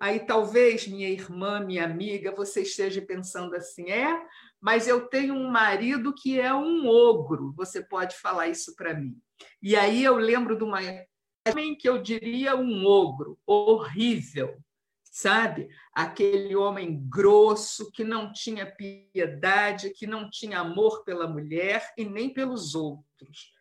Aí 0.00 0.20
talvez, 0.26 0.88
minha 0.88 1.08
irmã, 1.08 1.60
minha 1.60 1.84
amiga, 1.84 2.34
você 2.34 2.62
esteja 2.62 3.00
pensando 3.00 3.54
assim: 3.54 3.90
é, 3.90 4.20
mas 4.60 4.88
eu 4.88 5.06
tenho 5.06 5.34
um 5.34 5.50
marido 5.50 6.12
que 6.14 6.40
é 6.40 6.52
um 6.52 6.86
ogro, 6.88 7.52
você 7.56 7.82
pode 7.82 8.16
falar 8.16 8.48
isso 8.48 8.74
para 8.74 8.94
mim. 8.94 9.16
E 9.62 9.76
aí 9.76 10.02
eu 10.02 10.16
lembro 10.16 10.56
de 10.56 10.64
uma 10.64 10.80
homem 11.46 11.76
que 11.76 11.88
eu 11.88 12.02
diria 12.02 12.56
um 12.56 12.84
ogro, 12.84 13.38
horrível, 13.46 14.56
sabe? 15.04 15.68
Aquele 15.92 16.56
homem 16.56 17.04
grosso 17.08 17.90
que 17.92 18.02
não 18.02 18.32
tinha 18.32 18.66
piedade, 18.66 19.90
que 19.90 20.06
não 20.06 20.30
tinha 20.30 20.60
amor 20.60 21.04
pela 21.04 21.28
mulher 21.28 21.92
e 21.96 22.04
nem 22.04 22.32
pelos 22.32 22.74
outros. 22.74 23.52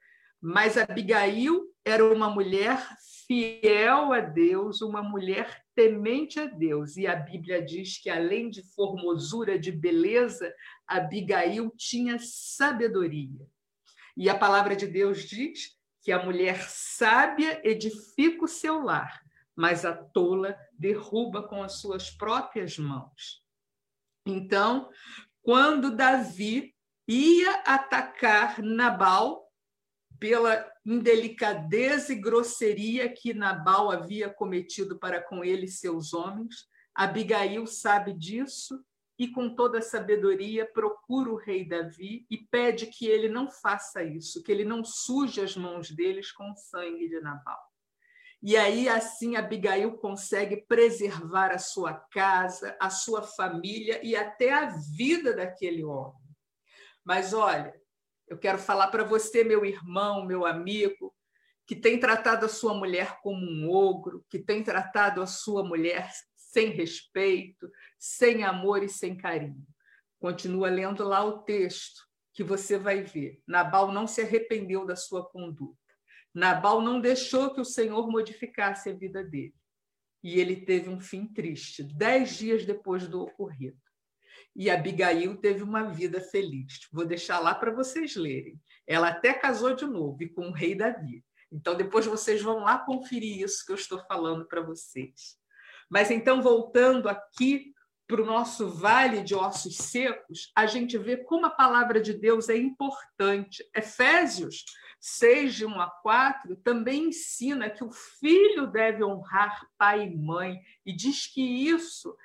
Mas 0.42 0.78
Abigail 0.78 1.72
era 1.86 2.04
uma 2.04 2.30
mulher 2.30 2.84
fiel 3.28 4.12
a 4.12 4.20
Deus, 4.20 4.82
uma 4.82 5.02
mulher 5.02 5.64
temente 5.76 6.40
a 6.40 6.48
Deus. 6.48 6.98
E 6.98 7.08
a 7.08 7.16
Bíblia 7.16 7.62
diz 7.62 8.02
que, 8.02 8.10
além 8.10 8.50
de 8.50 8.64
formosura, 8.74 9.58
de 9.58 9.72
beleza, 9.72 10.54
Abigail 10.88 11.72
tinha 11.78 12.18
sabedoria. 12.20 13.48
E 14.18 14.30
a 14.30 14.38
palavra 14.38 14.76
de 14.76 14.88
Deus 14.88 15.24
diz 15.30 15.78
que 16.02 16.12
a 16.12 16.24
mulher 16.24 16.62
sábia 16.68 17.62
edifica 17.64 18.44
o 18.44 18.48
seu 18.48 18.84
lar, 18.84 19.22
mas 19.56 19.86
a 19.86 19.94
tola 19.94 20.58
derruba 20.74 21.44
com 21.48 21.64
as 21.64 21.80
suas 21.80 22.10
próprias 22.10 22.78
mãos. 22.78 23.42
Então, 24.26 24.90
quando 25.42 25.96
Davi 25.96 26.76
ia 27.08 27.62
atacar 27.66 28.62
Nabal, 28.62 29.41
pela 30.22 30.72
indelicadeza 30.86 32.14
e 32.14 32.16
grosseria 32.16 33.12
que 33.12 33.34
Nabal 33.34 33.90
havia 33.90 34.30
cometido 34.30 35.00
para 35.00 35.20
com 35.20 35.44
ele 35.44 35.66
e 35.66 35.72
seus 35.72 36.14
homens. 36.14 36.68
Abigail 36.94 37.66
sabe 37.66 38.14
disso 38.14 38.86
e, 39.18 39.28
com 39.28 39.56
toda 39.56 39.80
a 39.80 39.82
sabedoria, 39.82 40.64
procura 40.72 41.32
o 41.32 41.38
rei 41.38 41.68
Davi 41.68 42.28
e 42.30 42.38
pede 42.38 42.86
que 42.86 43.08
ele 43.08 43.30
não 43.30 43.50
faça 43.50 44.04
isso, 44.04 44.44
que 44.44 44.52
ele 44.52 44.64
não 44.64 44.86
suje 44.86 45.42
as 45.42 45.58
mãos 45.58 45.90
deles 45.90 46.32
com 46.32 46.52
o 46.52 46.56
sangue 46.56 47.10
de 47.10 47.20
Nabal. 47.20 47.60
E 48.44 48.56
aí, 48.56 48.88
assim, 48.88 49.36
Abigail 49.36 49.98
consegue 49.98 50.58
preservar 50.68 51.50
a 51.50 51.58
sua 51.58 51.96
casa, 51.96 52.78
a 52.80 52.92
sua 52.92 53.24
família 53.24 54.00
e 54.06 54.16
até 54.16 54.54
a 54.54 54.68
vida 54.96 55.36
daquele 55.36 55.84
homem. 55.84 56.22
Mas 57.04 57.34
olha, 57.34 57.81
eu 58.32 58.38
quero 58.38 58.58
falar 58.58 58.88
para 58.88 59.04
você, 59.04 59.44
meu 59.44 59.66
irmão, 59.66 60.26
meu 60.26 60.46
amigo, 60.46 61.14
que 61.68 61.76
tem 61.76 62.00
tratado 62.00 62.46
a 62.46 62.50
sua 62.50 62.74
mulher 62.74 63.20
como 63.22 63.46
um 63.46 63.70
ogro, 63.70 64.26
que 64.30 64.40
tem 64.40 64.64
tratado 64.64 65.22
a 65.22 65.28
sua 65.28 65.66
mulher 65.66 66.10
sem 66.38 66.70
respeito, 66.70 67.70
sem 68.00 68.46
amor 68.46 68.84
e 68.84 68.88
sem 68.88 69.18
carinho. 69.18 69.68
Continua 70.18 70.70
lendo 70.70 71.04
lá 71.04 71.26
o 71.26 71.40
texto 71.40 72.08
que 72.34 72.42
você 72.42 72.78
vai 72.78 73.04
ver. 73.04 73.42
Nabal 73.46 73.92
não 73.92 74.08
se 74.08 74.22
arrependeu 74.22 74.86
da 74.86 74.96
sua 74.96 75.30
conduta. 75.30 75.76
Nabal 76.34 76.80
não 76.80 77.02
deixou 77.02 77.54
que 77.54 77.60
o 77.60 77.66
Senhor 77.66 78.10
modificasse 78.10 78.90
a 78.90 78.94
vida 78.94 79.22
dele. 79.26 79.54
E 80.24 80.40
ele 80.40 80.56
teve 80.56 80.88
um 80.88 81.02
fim 81.02 81.28
triste, 81.28 81.84
dez 81.84 82.38
dias 82.38 82.66
depois 82.66 83.10
do 83.10 83.24
ocorrido 83.24 83.81
e 84.56 84.70
Abigail 84.70 85.38
teve 85.38 85.64
uma 85.64 85.84
vida 85.84 86.20
feliz. 86.22 86.88
Vou 86.92 87.06
deixar 87.06 87.40
lá 87.40 87.56
para 87.56 87.72
vocês 87.72 88.16
lerem. 88.16 88.60
Ela 88.86 89.10
até 89.10 89.34
casou 89.34 89.74
de 89.74 89.86
novo 89.86 90.22
e 90.22 90.30
com 90.30 90.50
o 90.50 90.54
rei 90.54 90.76
Davi. 90.76 91.24
Então, 91.52 91.76
depois 91.76 92.06
vocês 92.06 92.42
vão 92.42 92.60
lá 92.60 92.78
conferir 92.78 93.42
isso 93.42 93.66
que 93.66 93.72
eu 93.72 93.76
estou 93.76 94.00
falando 94.06 94.46
para 94.46 94.62
vocês. 94.62 95.38
Mas 95.90 96.10
então, 96.10 96.42
voltando 96.42 97.10
aqui 97.10 97.74
para 98.08 98.22
o 98.22 98.26
nosso 98.26 98.70
vale 98.70 99.22
de 99.22 99.34
ossos 99.34 99.78
secos, 99.78 100.52
a 100.56 100.66
gente 100.66 100.98
vê 100.98 101.18
como 101.18 101.46
a 101.46 101.50
palavra 101.50 102.02
de 102.02 102.14
Deus 102.14 102.50
é 102.50 102.58
importante. 102.58 103.66
Efésios 103.76 104.66
6, 105.00 105.56
de 105.56 105.66
1 105.66 105.82
a 105.82 105.90
4, 105.90 106.56
também 106.58 107.08
ensina 107.08 107.70
que 107.70 107.84
o 107.84 107.92
filho 107.92 108.68
deve 108.68 109.04
honrar 109.04 109.66
pai 109.78 110.04
e 110.04 110.16
mãe, 110.16 110.60
e 110.86 110.94
diz 110.94 111.26
que 111.26 111.42
isso 111.42 112.16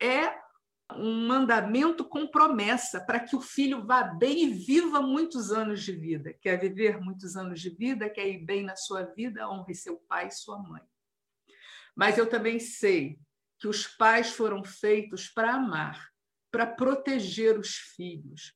é 0.00 0.45
um 0.94 1.26
mandamento 1.26 2.04
com 2.04 2.26
promessa 2.26 3.00
para 3.00 3.20
que 3.20 3.34
o 3.34 3.40
filho 3.40 3.84
vá 3.84 4.04
bem 4.04 4.44
e 4.44 4.50
viva 4.50 5.00
muitos 5.00 5.50
anos 5.50 5.82
de 5.82 5.92
vida. 5.92 6.32
Quer 6.32 6.60
viver 6.60 7.00
muitos 7.00 7.36
anos 7.36 7.60
de 7.60 7.70
vida, 7.70 8.08
quer 8.08 8.28
ir 8.28 8.44
bem 8.44 8.62
na 8.62 8.76
sua 8.76 9.02
vida, 9.02 9.48
honre 9.48 9.74
seu 9.74 9.96
pai 10.08 10.28
e 10.28 10.30
sua 10.30 10.58
mãe. 10.58 10.82
Mas 11.94 12.18
eu 12.18 12.28
também 12.28 12.60
sei 12.60 13.18
que 13.58 13.66
os 13.66 13.86
pais 13.86 14.30
foram 14.30 14.62
feitos 14.62 15.28
para 15.28 15.54
amar, 15.54 16.10
para 16.50 16.66
proteger 16.66 17.58
os 17.58 17.74
filhos, 17.74 18.54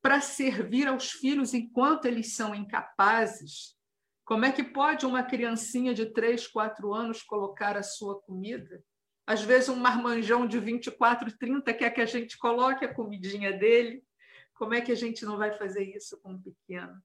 para 0.00 0.20
servir 0.20 0.86
aos 0.86 1.10
filhos 1.10 1.52
enquanto 1.52 2.06
eles 2.06 2.34
são 2.34 2.54
incapazes. 2.54 3.76
Como 4.24 4.44
é 4.44 4.52
que 4.52 4.64
pode 4.64 5.04
uma 5.04 5.22
criancinha 5.22 5.92
de 5.92 6.06
3, 6.06 6.46
4 6.46 6.94
anos 6.94 7.22
colocar 7.22 7.76
a 7.76 7.82
sua 7.82 8.20
comida? 8.22 8.82
Às 9.26 9.42
vezes, 9.42 9.68
um 9.68 9.76
marmanjão 9.76 10.46
de 10.46 10.58
24, 10.60 11.36
30 11.36 11.74
quer 11.74 11.90
que 11.90 12.00
a 12.00 12.06
gente 12.06 12.38
coloque 12.38 12.84
a 12.84 12.94
comidinha 12.94 13.52
dele. 13.52 14.04
Como 14.54 14.72
é 14.72 14.80
que 14.80 14.92
a 14.92 14.94
gente 14.96 15.24
não 15.24 15.36
vai 15.36 15.52
fazer 15.58 15.84
isso 15.96 16.18
com 16.22 16.32
um 16.32 16.40
pequeno? 16.40 17.02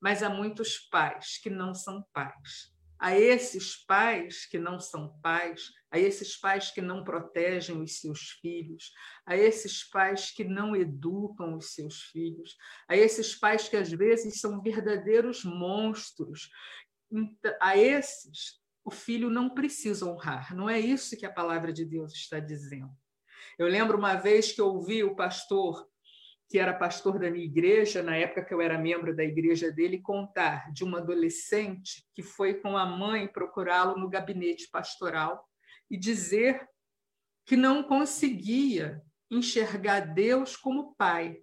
Mas 0.00 0.22
há 0.22 0.28
muitos 0.28 0.78
pais 0.90 1.38
que 1.38 1.48
não 1.48 1.72
são 1.72 2.04
pais. 2.12 2.74
A 2.98 3.18
esses 3.18 3.76
pais 3.86 4.44
que 4.44 4.58
não 4.58 4.78
são 4.78 5.18
pais, 5.22 5.70
a 5.90 5.98
esses 5.98 6.36
pais 6.36 6.70
que 6.70 6.82
não 6.82 7.02
protegem 7.02 7.80
os 7.80 7.98
seus 7.98 8.30
filhos, 8.42 8.92
a 9.24 9.34
esses 9.36 9.88
pais 9.88 10.30
que 10.30 10.44
não 10.44 10.76
educam 10.76 11.56
os 11.56 11.72
seus 11.72 12.02
filhos, 12.02 12.56
a 12.86 12.94
esses 12.94 13.34
pais 13.34 13.68
que 13.68 13.76
às 13.76 13.90
vezes 13.90 14.40
são 14.40 14.60
verdadeiros 14.60 15.44
monstros, 15.44 16.50
então, 17.10 17.56
a 17.60 17.76
esses 17.76 18.59
o 18.84 18.90
filho 18.90 19.30
não 19.30 19.50
precisa 19.50 20.06
honrar. 20.06 20.54
Não 20.54 20.68
é 20.68 20.78
isso 20.78 21.16
que 21.16 21.26
a 21.26 21.32
palavra 21.32 21.72
de 21.72 21.84
Deus 21.84 22.12
está 22.12 22.38
dizendo. 22.38 22.90
Eu 23.58 23.66
lembro 23.68 23.98
uma 23.98 24.14
vez 24.14 24.52
que 24.52 24.62
ouvi 24.62 25.04
o 25.04 25.14
pastor, 25.14 25.86
que 26.48 26.58
era 26.58 26.74
pastor 26.74 27.18
da 27.18 27.30
minha 27.30 27.44
igreja, 27.44 28.02
na 28.02 28.16
época 28.16 28.44
que 28.44 28.52
eu 28.52 28.60
era 28.60 28.78
membro 28.78 29.14
da 29.14 29.22
igreja 29.22 29.70
dele, 29.70 30.00
contar 30.00 30.72
de 30.72 30.82
uma 30.82 30.98
adolescente 30.98 32.04
que 32.14 32.22
foi 32.22 32.54
com 32.54 32.76
a 32.76 32.84
mãe 32.84 33.28
procurá-lo 33.28 33.98
no 33.98 34.08
gabinete 34.08 34.68
pastoral 34.70 35.46
e 35.90 35.96
dizer 35.96 36.66
que 37.46 37.56
não 37.56 37.82
conseguia 37.82 39.02
enxergar 39.30 40.00
Deus 40.00 40.56
como 40.56 40.94
pai, 40.96 41.40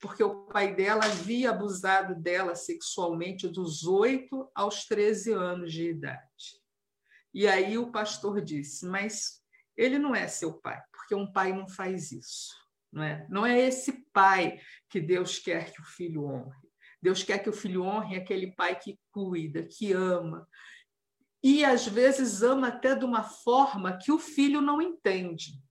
porque 0.00 0.22
o 0.22 0.46
pai 0.46 0.74
dela 0.74 1.04
havia 1.04 1.50
abusado 1.50 2.14
dela 2.14 2.54
sexualmente 2.54 3.48
dos 3.48 3.84
8 3.84 4.50
aos 4.54 4.84
13 4.84 5.32
anos 5.32 5.72
de 5.72 5.90
idade. 5.90 6.60
E 7.32 7.46
aí 7.46 7.78
o 7.78 7.90
pastor 7.90 8.40
disse: 8.40 8.86
Mas 8.86 9.42
ele 9.76 9.98
não 9.98 10.14
é 10.14 10.26
seu 10.26 10.54
pai, 10.54 10.82
porque 10.92 11.14
um 11.14 11.30
pai 11.30 11.52
não 11.52 11.68
faz 11.68 12.12
isso. 12.12 12.54
Não 12.92 13.02
é, 13.02 13.26
não 13.28 13.44
é 13.44 13.58
esse 13.60 13.92
pai 14.12 14.58
que 14.88 15.00
Deus 15.00 15.38
quer 15.38 15.72
que 15.72 15.80
o 15.80 15.84
filho 15.84 16.24
honre. 16.24 16.66
Deus 17.02 17.22
quer 17.22 17.38
que 17.38 17.48
o 17.48 17.52
filho 17.52 17.82
honre 17.82 18.16
aquele 18.16 18.52
pai 18.52 18.78
que 18.78 18.98
cuida, 19.12 19.62
que 19.62 19.92
ama. 19.92 20.48
E 21.42 21.64
às 21.64 21.86
vezes 21.86 22.42
ama 22.42 22.68
até 22.68 22.94
de 22.94 23.04
uma 23.04 23.22
forma 23.22 23.98
que 23.98 24.10
o 24.10 24.18
filho 24.18 24.60
não 24.60 24.80
entende. 24.80 25.62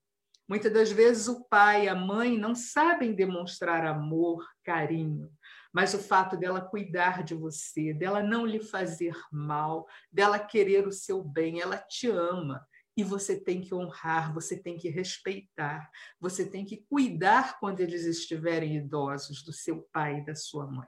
Muitas 0.48 0.72
das 0.72 0.92
vezes 0.92 1.28
o 1.28 1.44
pai 1.46 1.86
e 1.86 1.90
a 1.90 1.96
mãe 1.96 2.38
não 2.38 2.54
sabem 2.54 3.14
demonstrar 3.14 3.86
amor, 3.86 4.46
carinho, 4.64 5.32
mas 5.74 5.94
o 5.94 6.00
fato 6.00 6.38
dela 6.38 6.62
cuidar 6.62 7.24
de 7.24 7.34
você, 7.34 7.94
dela 7.94 8.22
não 8.22 8.46
lhe 8.46 8.62
fazer 8.62 9.16
mal, 9.32 9.88
dela 10.12 10.38
querer 10.40 10.88
o 10.88 10.92
seu 10.92 11.24
bem, 11.24 11.62
ela 11.62 11.78
te 11.78 12.08
ama 12.08 12.66
e 12.98 13.04
você 13.04 13.38
tem 13.38 13.60
que 13.60 13.74
honrar, 13.74 14.34
você 14.34 14.56
tem 14.56 14.78
que 14.78 14.88
respeitar, 14.88 15.90
você 16.20 16.50
tem 16.50 16.64
que 16.64 16.86
cuidar 16.90 17.60
quando 17.60 17.82
eles 17.82 18.06
estiverem 18.06 18.78
idosos 18.78 19.44
do 19.44 19.52
seu 19.52 19.82
pai 19.92 20.20
e 20.20 20.26
da 20.26 20.36
sua 20.36 20.66
mãe. 20.66 20.88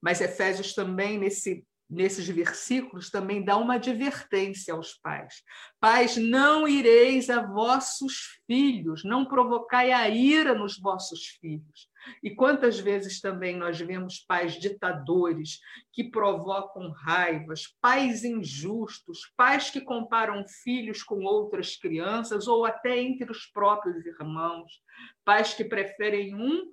Mas 0.00 0.20
Efésios 0.20 0.74
também, 0.74 1.18
nesse 1.18 1.66
nesses 1.94 2.28
versículos 2.28 3.10
também 3.10 3.44
dá 3.44 3.56
uma 3.56 3.74
advertência 3.74 4.74
aos 4.74 4.94
pais. 4.94 5.42
Pais, 5.80 6.16
não 6.16 6.66
ireis 6.66 7.30
a 7.30 7.40
vossos 7.40 8.40
filhos, 8.46 9.04
não 9.04 9.24
provocai 9.24 9.92
a 9.92 10.08
ira 10.08 10.54
nos 10.54 10.78
vossos 10.78 11.26
filhos. 11.40 11.88
E 12.22 12.34
quantas 12.34 12.78
vezes 12.78 13.20
também 13.20 13.56
nós 13.56 13.80
vemos 13.80 14.18
pais 14.18 14.54
ditadores 14.54 15.58
que 15.92 16.04
provocam 16.04 16.90
raivas, 16.90 17.74
pais 17.80 18.24
injustos, 18.24 19.32
pais 19.36 19.70
que 19.70 19.80
comparam 19.80 20.44
filhos 20.46 21.02
com 21.02 21.24
outras 21.24 21.76
crianças 21.76 22.46
ou 22.46 22.64
até 22.64 23.00
entre 23.00 23.30
os 23.30 23.46
próprios 23.46 24.04
irmãos, 24.04 24.82
pais 25.24 25.54
que 25.54 25.64
preferem 25.64 26.34
um 26.34 26.72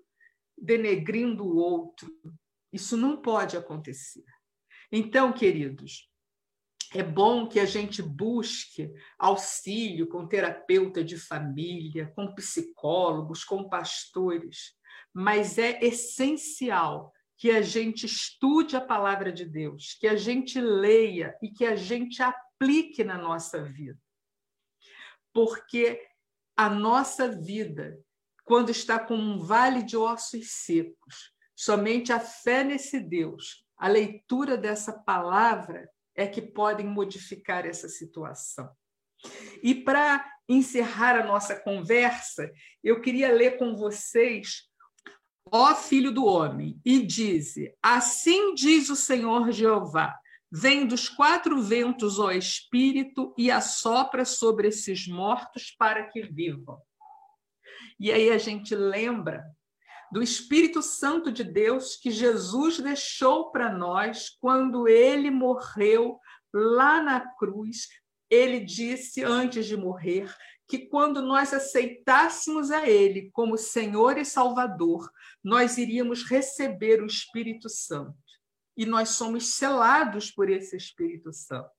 denegrindo 0.57 1.45
o 1.45 1.55
outro. 1.55 2.11
Isso 2.71 2.95
não 2.95 3.21
pode 3.21 3.57
acontecer. 3.57 4.23
Então, 4.91 5.31
queridos, 5.31 6.11
é 6.93 7.01
bom 7.01 7.47
que 7.47 7.59
a 7.59 7.65
gente 7.65 8.01
busque 8.01 8.93
auxílio 9.17 10.07
com 10.09 10.27
terapeuta 10.27 11.01
de 11.01 11.17
família, 11.17 12.11
com 12.13 12.35
psicólogos, 12.35 13.45
com 13.45 13.69
pastores, 13.69 14.75
mas 15.13 15.57
é 15.57 15.79
essencial 15.81 17.13
que 17.37 17.49
a 17.49 17.61
gente 17.61 18.05
estude 18.05 18.75
a 18.75 18.81
palavra 18.81 19.31
de 19.31 19.45
Deus, 19.45 19.97
que 19.99 20.07
a 20.07 20.17
gente 20.17 20.59
leia 20.59 21.35
e 21.41 21.49
que 21.49 21.65
a 21.65 21.75
gente 21.77 22.21
aplique 22.21 23.03
na 23.03 23.17
nossa 23.17 23.63
vida. 23.63 23.99
Porque 25.33 26.05
a 26.57 26.69
nossa 26.69 27.29
vida, 27.29 27.97
quando 28.43 28.69
está 28.69 28.99
com 28.99 29.15
um 29.15 29.39
vale 29.39 29.81
de 29.81 29.95
ossos 29.95 30.51
secos, 30.51 31.33
somente 31.55 32.11
a 32.11 32.19
fé 32.19 32.65
nesse 32.65 32.99
Deus 32.99 33.60
a 33.81 33.87
leitura 33.87 34.55
dessa 34.55 34.93
palavra 34.93 35.89
é 36.15 36.27
que 36.27 36.41
podem 36.41 36.85
modificar 36.85 37.65
essa 37.65 37.89
situação. 37.89 38.69
E 39.61 39.75
para 39.75 40.25
encerrar 40.47 41.19
a 41.19 41.25
nossa 41.25 41.59
conversa, 41.59 42.51
eu 42.83 43.01
queria 43.01 43.31
ler 43.31 43.57
com 43.57 43.75
vocês 43.75 44.71
Ó 45.53 45.75
filho 45.75 46.11
do 46.11 46.25
homem, 46.25 46.79
e 46.85 47.05
dize: 47.05 47.75
Assim 47.81 48.53
diz 48.53 48.89
o 48.89 48.95
Senhor 48.95 49.51
Jeová: 49.51 50.17
Vem 50.49 50.85
dos 50.85 51.09
quatro 51.09 51.61
ventos, 51.61 52.19
ó 52.19 52.31
Espírito, 52.31 53.33
e 53.37 53.51
assopra 53.51 54.23
sobre 54.23 54.69
esses 54.69 55.07
mortos 55.07 55.75
para 55.77 56.07
que 56.07 56.21
vivam. 56.21 56.79
E 57.99 58.11
aí 58.11 58.29
a 58.29 58.37
gente 58.37 58.73
lembra 58.75 59.43
do 60.11 60.21
Espírito 60.21 60.81
Santo 60.81 61.31
de 61.31 61.43
Deus 61.43 61.95
que 61.95 62.11
Jesus 62.11 62.79
deixou 62.79 63.51
para 63.51 63.71
nós 63.71 64.29
quando 64.39 64.87
ele 64.87 65.31
morreu 65.31 66.19
lá 66.53 67.01
na 67.01 67.19
cruz. 67.35 67.87
Ele 68.29 68.59
disse 68.59 69.23
antes 69.23 69.65
de 69.65 69.77
morrer 69.77 70.33
que 70.67 70.79
quando 70.79 71.21
nós 71.21 71.53
aceitássemos 71.53 72.71
a 72.71 72.89
Ele 72.89 73.29
como 73.33 73.57
Senhor 73.57 74.17
e 74.17 74.23
Salvador, 74.23 75.09
nós 75.43 75.77
iríamos 75.77 76.23
receber 76.23 77.01
o 77.01 77.05
Espírito 77.05 77.67
Santo. 77.67 78.15
E 78.77 78.85
nós 78.85 79.09
somos 79.09 79.55
selados 79.55 80.31
por 80.31 80.49
esse 80.49 80.77
Espírito 80.77 81.33
Santo. 81.33 81.69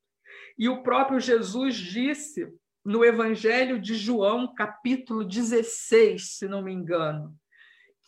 E 0.59 0.69
o 0.69 0.83
próprio 0.83 1.19
Jesus 1.19 1.75
disse 1.75 2.47
no 2.85 3.03
Evangelho 3.03 3.81
de 3.81 3.95
João, 3.95 4.53
capítulo 4.55 5.25
16, 5.25 6.37
se 6.37 6.47
não 6.47 6.63
me 6.63 6.73
engano, 6.73 7.35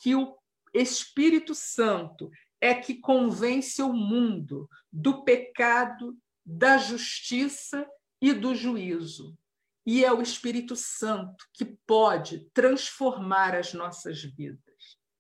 que 0.00 0.14
o 0.14 0.36
Espírito 0.72 1.54
Santo 1.54 2.30
é 2.60 2.74
que 2.74 2.94
convence 2.94 3.80
o 3.82 3.92
mundo 3.92 4.68
do 4.92 5.22
pecado, 5.22 6.16
da 6.44 6.78
justiça 6.78 7.86
e 8.20 8.32
do 8.32 8.54
juízo. 8.54 9.36
E 9.86 10.04
é 10.04 10.12
o 10.12 10.22
Espírito 10.22 10.74
Santo 10.74 11.44
que 11.52 11.64
pode 11.86 12.50
transformar 12.54 13.54
as 13.54 13.74
nossas 13.74 14.22
vidas. 14.22 14.64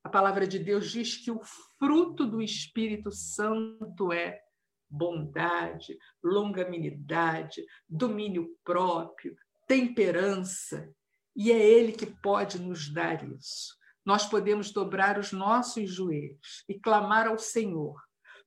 A 0.02 0.08
palavra 0.08 0.46
de 0.46 0.58
Deus 0.58 0.90
diz 0.90 1.16
que 1.16 1.30
o 1.30 1.40
fruto 1.78 2.26
do 2.26 2.42
Espírito 2.42 3.12
Santo 3.12 4.12
é 4.12 4.40
bondade, 4.88 5.98
longanimidade, 6.22 7.64
domínio 7.88 8.56
próprio, 8.64 9.36
temperança, 9.66 10.90
e 11.36 11.52
é 11.52 11.58
Ele 11.58 11.92
que 11.92 12.06
pode 12.06 12.58
nos 12.58 12.88
dar 12.88 13.22
isso 13.28 13.74
nós 14.04 14.26
podemos 14.26 14.70
dobrar 14.70 15.18
os 15.18 15.32
nossos 15.32 15.90
joelhos 15.90 16.64
e 16.68 16.74
clamar 16.74 17.26
ao 17.26 17.38
Senhor 17.38 18.00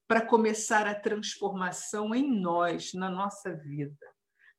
para 0.07 0.25
começar 0.25 0.87
a 0.87 0.95
transformação 0.95 2.13
em 2.13 2.39
nós, 2.39 2.93
na 2.93 3.09
nossa 3.09 3.53
vida. 3.53 4.07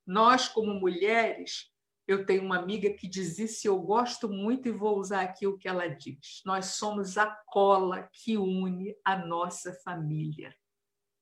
Nós, 0.07 0.49
como 0.49 0.75
mulheres, 0.75 1.73
eu 2.07 2.25
tenho 2.25 2.43
uma 2.43 2.59
amiga 2.59 2.91
que 2.95 3.07
diz 3.07 3.39
isso 3.39 3.67
e 3.67 3.69
eu 3.69 3.79
gosto 3.79 4.29
muito 4.29 4.67
e 4.67 4.73
vou 4.73 4.99
usar 4.99 5.23
aqui 5.23 5.47
o 5.47 5.59
que 5.59 5.69
ela 5.69 5.87
diz. 5.87 6.43
Nós 6.45 6.67
somos 6.77 7.19
a 7.19 7.27
cola 7.47 8.09
que 8.13 8.37
une 8.37 8.97
a 9.05 9.17
nossa 9.17 9.73
família. 9.85 10.55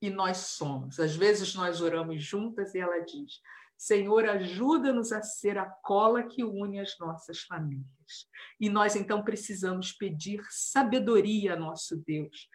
E 0.00 0.10
nós 0.10 0.36
somos. 0.36 1.00
Às 1.00 1.16
vezes 1.16 1.54
nós 1.54 1.80
oramos 1.80 2.22
juntas 2.22 2.74
e 2.74 2.78
ela 2.78 3.00
diz: 3.00 3.40
Senhor, 3.76 4.24
ajuda-nos 4.24 5.12
a 5.12 5.22
ser 5.22 5.58
a 5.58 5.66
cola 5.66 6.22
que 6.22 6.42
une 6.42 6.80
as 6.80 6.98
nossas 6.98 7.42
famílias. 7.42 8.28
E 8.58 8.70
nós 8.70 8.96
então 8.96 9.22
precisamos 9.22 9.92
pedir 9.92 10.40
sabedoria 10.50 11.54
a 11.54 11.56
nosso 11.56 11.96
Deus, 11.96 12.48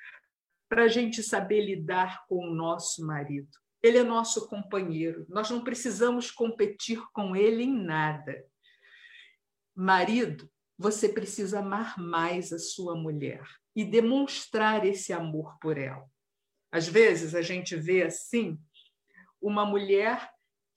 para 0.67 0.85
a 0.85 0.87
gente 0.87 1.21
saber 1.21 1.65
lidar 1.65 2.25
com 2.27 2.47
o 2.47 2.55
nosso 2.55 3.05
marido. 3.05 3.49
Ele 3.83 3.97
é 3.97 4.03
nosso 4.03 4.47
companheiro, 4.47 5.25
nós 5.27 5.49
não 5.49 5.63
precisamos 5.63 6.31
competir 6.31 7.01
com 7.13 7.35
ele 7.35 7.63
em 7.63 7.83
nada. 7.83 8.45
Marido, 9.75 10.49
você 10.77 11.09
precisa 11.09 11.59
amar 11.59 11.97
mais 11.99 12.51
a 12.51 12.59
sua 12.59 12.95
mulher 12.95 13.43
e 13.75 13.85
demonstrar 13.85 14.85
esse 14.85 15.13
amor 15.13 15.57
por 15.59 15.77
ela. 15.77 16.05
Às 16.71 16.87
vezes 16.87 17.35
a 17.35 17.41
gente 17.41 17.75
vê 17.75 18.03
assim 18.03 18.57
uma 19.41 19.65
mulher 19.65 20.31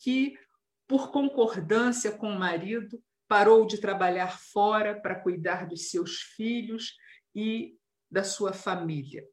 que, 0.04 0.38
por 0.86 1.10
concordância 1.10 2.12
com 2.12 2.28
o 2.28 2.38
marido, 2.38 3.02
parou 3.26 3.66
de 3.66 3.78
trabalhar 3.78 4.38
fora 4.38 5.00
para 5.00 5.18
cuidar 5.18 5.66
dos 5.66 5.90
seus 5.90 6.20
filhos 6.20 6.94
e 7.34 7.78
da 8.10 8.22
sua 8.22 8.52
família. 8.52 9.24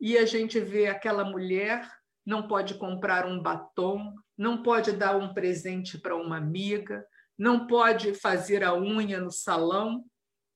E 0.00 0.18
a 0.18 0.26
gente 0.26 0.58
vê 0.58 0.88
aquela 0.88 1.24
mulher 1.24 1.88
não 2.26 2.48
pode 2.48 2.74
comprar 2.74 3.24
um 3.24 3.40
batom, 3.40 4.12
não 4.36 4.60
pode 4.60 4.90
dar 4.90 5.16
um 5.16 5.32
presente 5.32 5.96
para 5.96 6.16
uma 6.16 6.36
amiga, 6.36 7.06
não 7.38 7.68
pode 7.68 8.12
fazer 8.14 8.64
a 8.64 8.74
unha 8.74 9.20
no 9.20 9.30
salão, 9.30 10.04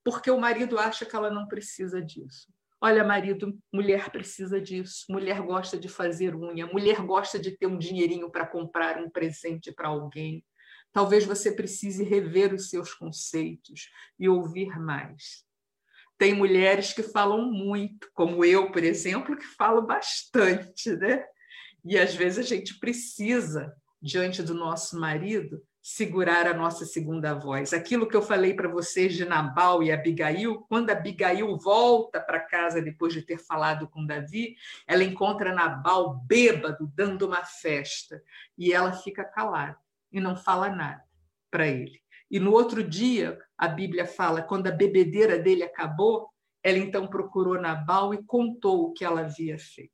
porque 0.03 0.29
o 0.29 0.37
marido 0.37 0.77
acha 0.77 1.05
que 1.05 1.15
ela 1.15 1.31
não 1.31 1.47
precisa 1.47 2.01
disso. 2.01 2.51
Olha, 2.83 3.03
marido, 3.03 3.55
mulher 3.71 4.09
precisa 4.09 4.59
disso, 4.59 5.05
mulher 5.07 5.39
gosta 5.43 5.77
de 5.77 5.87
fazer 5.87 6.35
unha, 6.35 6.65
mulher 6.65 6.99
gosta 7.05 7.37
de 7.37 7.51
ter 7.55 7.67
um 7.67 7.77
dinheirinho 7.77 8.31
para 8.31 8.47
comprar 8.47 8.97
um 8.97 9.07
presente 9.07 9.71
para 9.71 9.89
alguém. 9.89 10.43
Talvez 10.91 11.23
você 11.23 11.51
precise 11.51 12.03
rever 12.03 12.51
os 12.55 12.71
seus 12.71 12.91
conceitos 12.91 13.91
e 14.19 14.27
ouvir 14.27 14.79
mais. 14.79 15.45
Tem 16.17 16.33
mulheres 16.33 16.91
que 16.91 17.03
falam 17.03 17.51
muito, 17.51 18.09
como 18.15 18.43
eu, 18.43 18.71
por 18.71 18.83
exemplo, 18.83 19.37
que 19.37 19.45
falo 19.45 19.83
bastante, 19.83 20.95
né? 20.97 21.23
E 21.85 21.99
às 21.99 22.15
vezes 22.15 22.39
a 22.39 22.47
gente 22.47 22.79
precisa, 22.79 23.75
diante 24.01 24.41
do 24.41 24.55
nosso 24.55 24.99
marido, 24.99 25.63
segurar 25.81 26.45
a 26.45 26.53
nossa 26.53 26.85
segunda 26.85 27.33
voz. 27.33 27.73
Aquilo 27.73 28.07
que 28.07 28.15
eu 28.15 28.21
falei 28.21 28.53
para 28.53 28.69
vocês 28.69 29.15
de 29.15 29.25
Nabal 29.25 29.81
e 29.81 29.91
Abigail, 29.91 30.59
quando 30.69 30.91
Abigail 30.91 31.57
volta 31.57 32.21
para 32.21 32.39
casa 32.39 32.81
depois 32.81 33.13
de 33.13 33.23
ter 33.23 33.39
falado 33.39 33.87
com 33.87 34.05
Davi, 34.05 34.55
ela 34.85 35.03
encontra 35.03 35.53
Nabal 35.53 36.19
bêbado, 36.19 36.91
dando 36.95 37.25
uma 37.25 37.43
festa, 37.43 38.21
e 38.55 38.71
ela 38.71 38.93
fica 38.93 39.23
calada 39.23 39.77
e 40.11 40.19
não 40.19 40.35
fala 40.35 40.69
nada 40.69 41.03
para 41.49 41.67
ele. 41.67 41.99
E 42.29 42.39
no 42.39 42.51
outro 42.51 42.83
dia, 42.83 43.39
a 43.57 43.67
Bíblia 43.67 44.05
fala, 44.05 44.41
quando 44.41 44.67
a 44.67 44.71
bebedeira 44.71 45.37
dele 45.39 45.63
acabou, 45.63 46.29
ela 46.63 46.77
então 46.77 47.07
procurou 47.07 47.59
Nabal 47.59 48.13
e 48.13 48.23
contou 48.23 48.85
o 48.85 48.93
que 48.93 49.03
ela 49.03 49.21
havia 49.21 49.57
feito. 49.57 49.91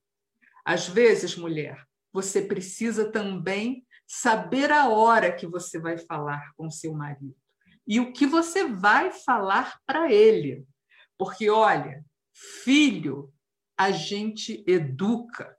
Às 0.66 0.86
vezes, 0.86 1.38
mulher, 1.38 1.88
você 2.12 2.42
precisa 2.42 3.10
também 3.10 3.87
saber 4.08 4.72
a 4.72 4.88
hora 4.88 5.36
que 5.36 5.46
você 5.46 5.78
vai 5.78 5.98
falar 5.98 6.54
com 6.56 6.72
seu 6.72 6.94
marido 6.94 7.36
e 7.86 8.00
o 8.00 8.14
que 8.14 8.26
você 8.26 8.66
vai 8.66 9.12
falar 9.12 9.80
para 9.86 10.12
ele. 10.12 10.66
Porque, 11.18 11.50
olha, 11.50 12.04
filho, 12.64 13.34
a 13.78 13.92
gente 13.92 14.64
educa, 14.66 15.56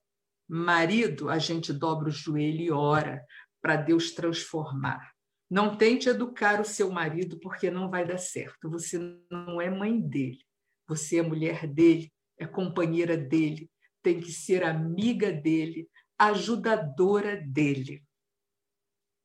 marido, 0.49 1.29
a 1.29 1.39
gente 1.39 1.73
dobra 1.73 2.09
o 2.09 2.13
joelho 2.13 2.61
e 2.61 2.71
ora 2.71 3.25
para 3.61 3.77
Deus 3.77 4.13
transformar. 4.13 5.13
Não 5.51 5.77
tente 5.77 6.09
educar 6.09 6.61
o 6.61 6.65
seu 6.65 6.91
marido, 6.91 7.39
porque 7.41 7.71
não 7.71 7.91
vai 7.91 8.07
dar 8.07 8.19
certo. 8.19 8.69
Você 8.71 8.99
não 9.31 9.61
é 9.61 9.71
mãe 9.71 9.99
dele, 9.99 10.45
você 10.87 11.19
é 11.19 11.23
mulher 11.23 11.67
dele, 11.67 12.13
é 12.39 12.47
companheira 12.47 13.17
dele, 13.17 13.71
tem 14.03 14.21
que 14.21 14.31
ser 14.31 14.63
amiga 14.63 15.33
dele, 15.33 15.89
ajudadora 16.19 17.37
dele 17.37 18.03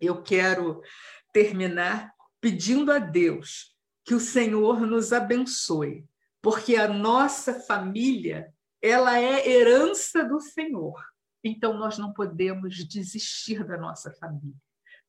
eu 0.05 0.21
quero 0.21 0.81
terminar 1.31 2.13
pedindo 2.41 2.91
a 2.91 2.99
Deus 2.99 3.73
que 4.05 4.13
o 4.13 4.19
Senhor 4.19 4.81
nos 4.81 5.13
abençoe, 5.13 6.05
porque 6.41 6.75
a 6.75 6.87
nossa 6.87 7.59
família, 7.61 8.53
ela 8.81 9.17
é 9.17 9.49
herança 9.49 10.25
do 10.25 10.39
Senhor. 10.41 11.01
Então 11.43 11.77
nós 11.77 11.97
não 11.97 12.11
podemos 12.11 12.85
desistir 12.85 13.65
da 13.65 13.77
nossa 13.77 14.11
família. 14.11 14.57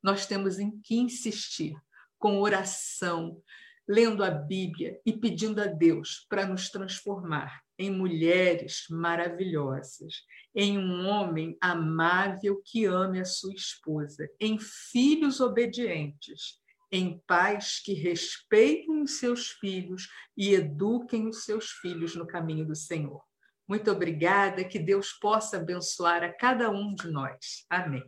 Nós 0.03 0.27
temos 0.27 0.59
em 0.59 0.79
que 0.81 0.97
insistir 0.97 1.77
com 2.19 2.41
oração, 2.41 3.43
lendo 3.87 4.23
a 4.23 4.31
Bíblia 4.31 5.01
e 5.05 5.13
pedindo 5.13 5.61
a 5.61 5.67
Deus 5.67 6.25
para 6.29 6.47
nos 6.47 6.71
transformar 6.71 7.64
em 7.79 7.91
mulheres 7.91 8.85
maravilhosas, 8.91 10.23
em 10.55 10.79
um 10.79 11.07
homem 11.07 11.57
amável 11.61 12.63
que 12.65 12.85
ame 12.85 13.21
a 13.21 13.25
sua 13.25 13.53
esposa, 13.55 14.29
em 14.41 14.59
filhos 14.59 15.41
obedientes, 15.41 16.61
em 16.93 17.21
pais 17.27 17.81
que 17.81 17.93
respeitem 17.93 19.03
os 19.03 19.19
seus 19.19 19.49
filhos 19.49 20.09
e 20.37 20.55
eduquem 20.55 21.27
os 21.29 21.45
seus 21.45 21.71
filhos 21.71 22.15
no 22.15 22.27
caminho 22.27 22.65
do 22.65 22.77
Senhor. 22.77 23.21
Muito 23.67 23.91
obrigada, 23.91 24.63
que 24.63 24.79
Deus 24.79 25.13
possa 25.13 25.57
abençoar 25.57 26.23
a 26.23 26.33
cada 26.33 26.71
um 26.71 26.95
de 26.95 27.09
nós. 27.09 27.65
Amém. 27.69 28.05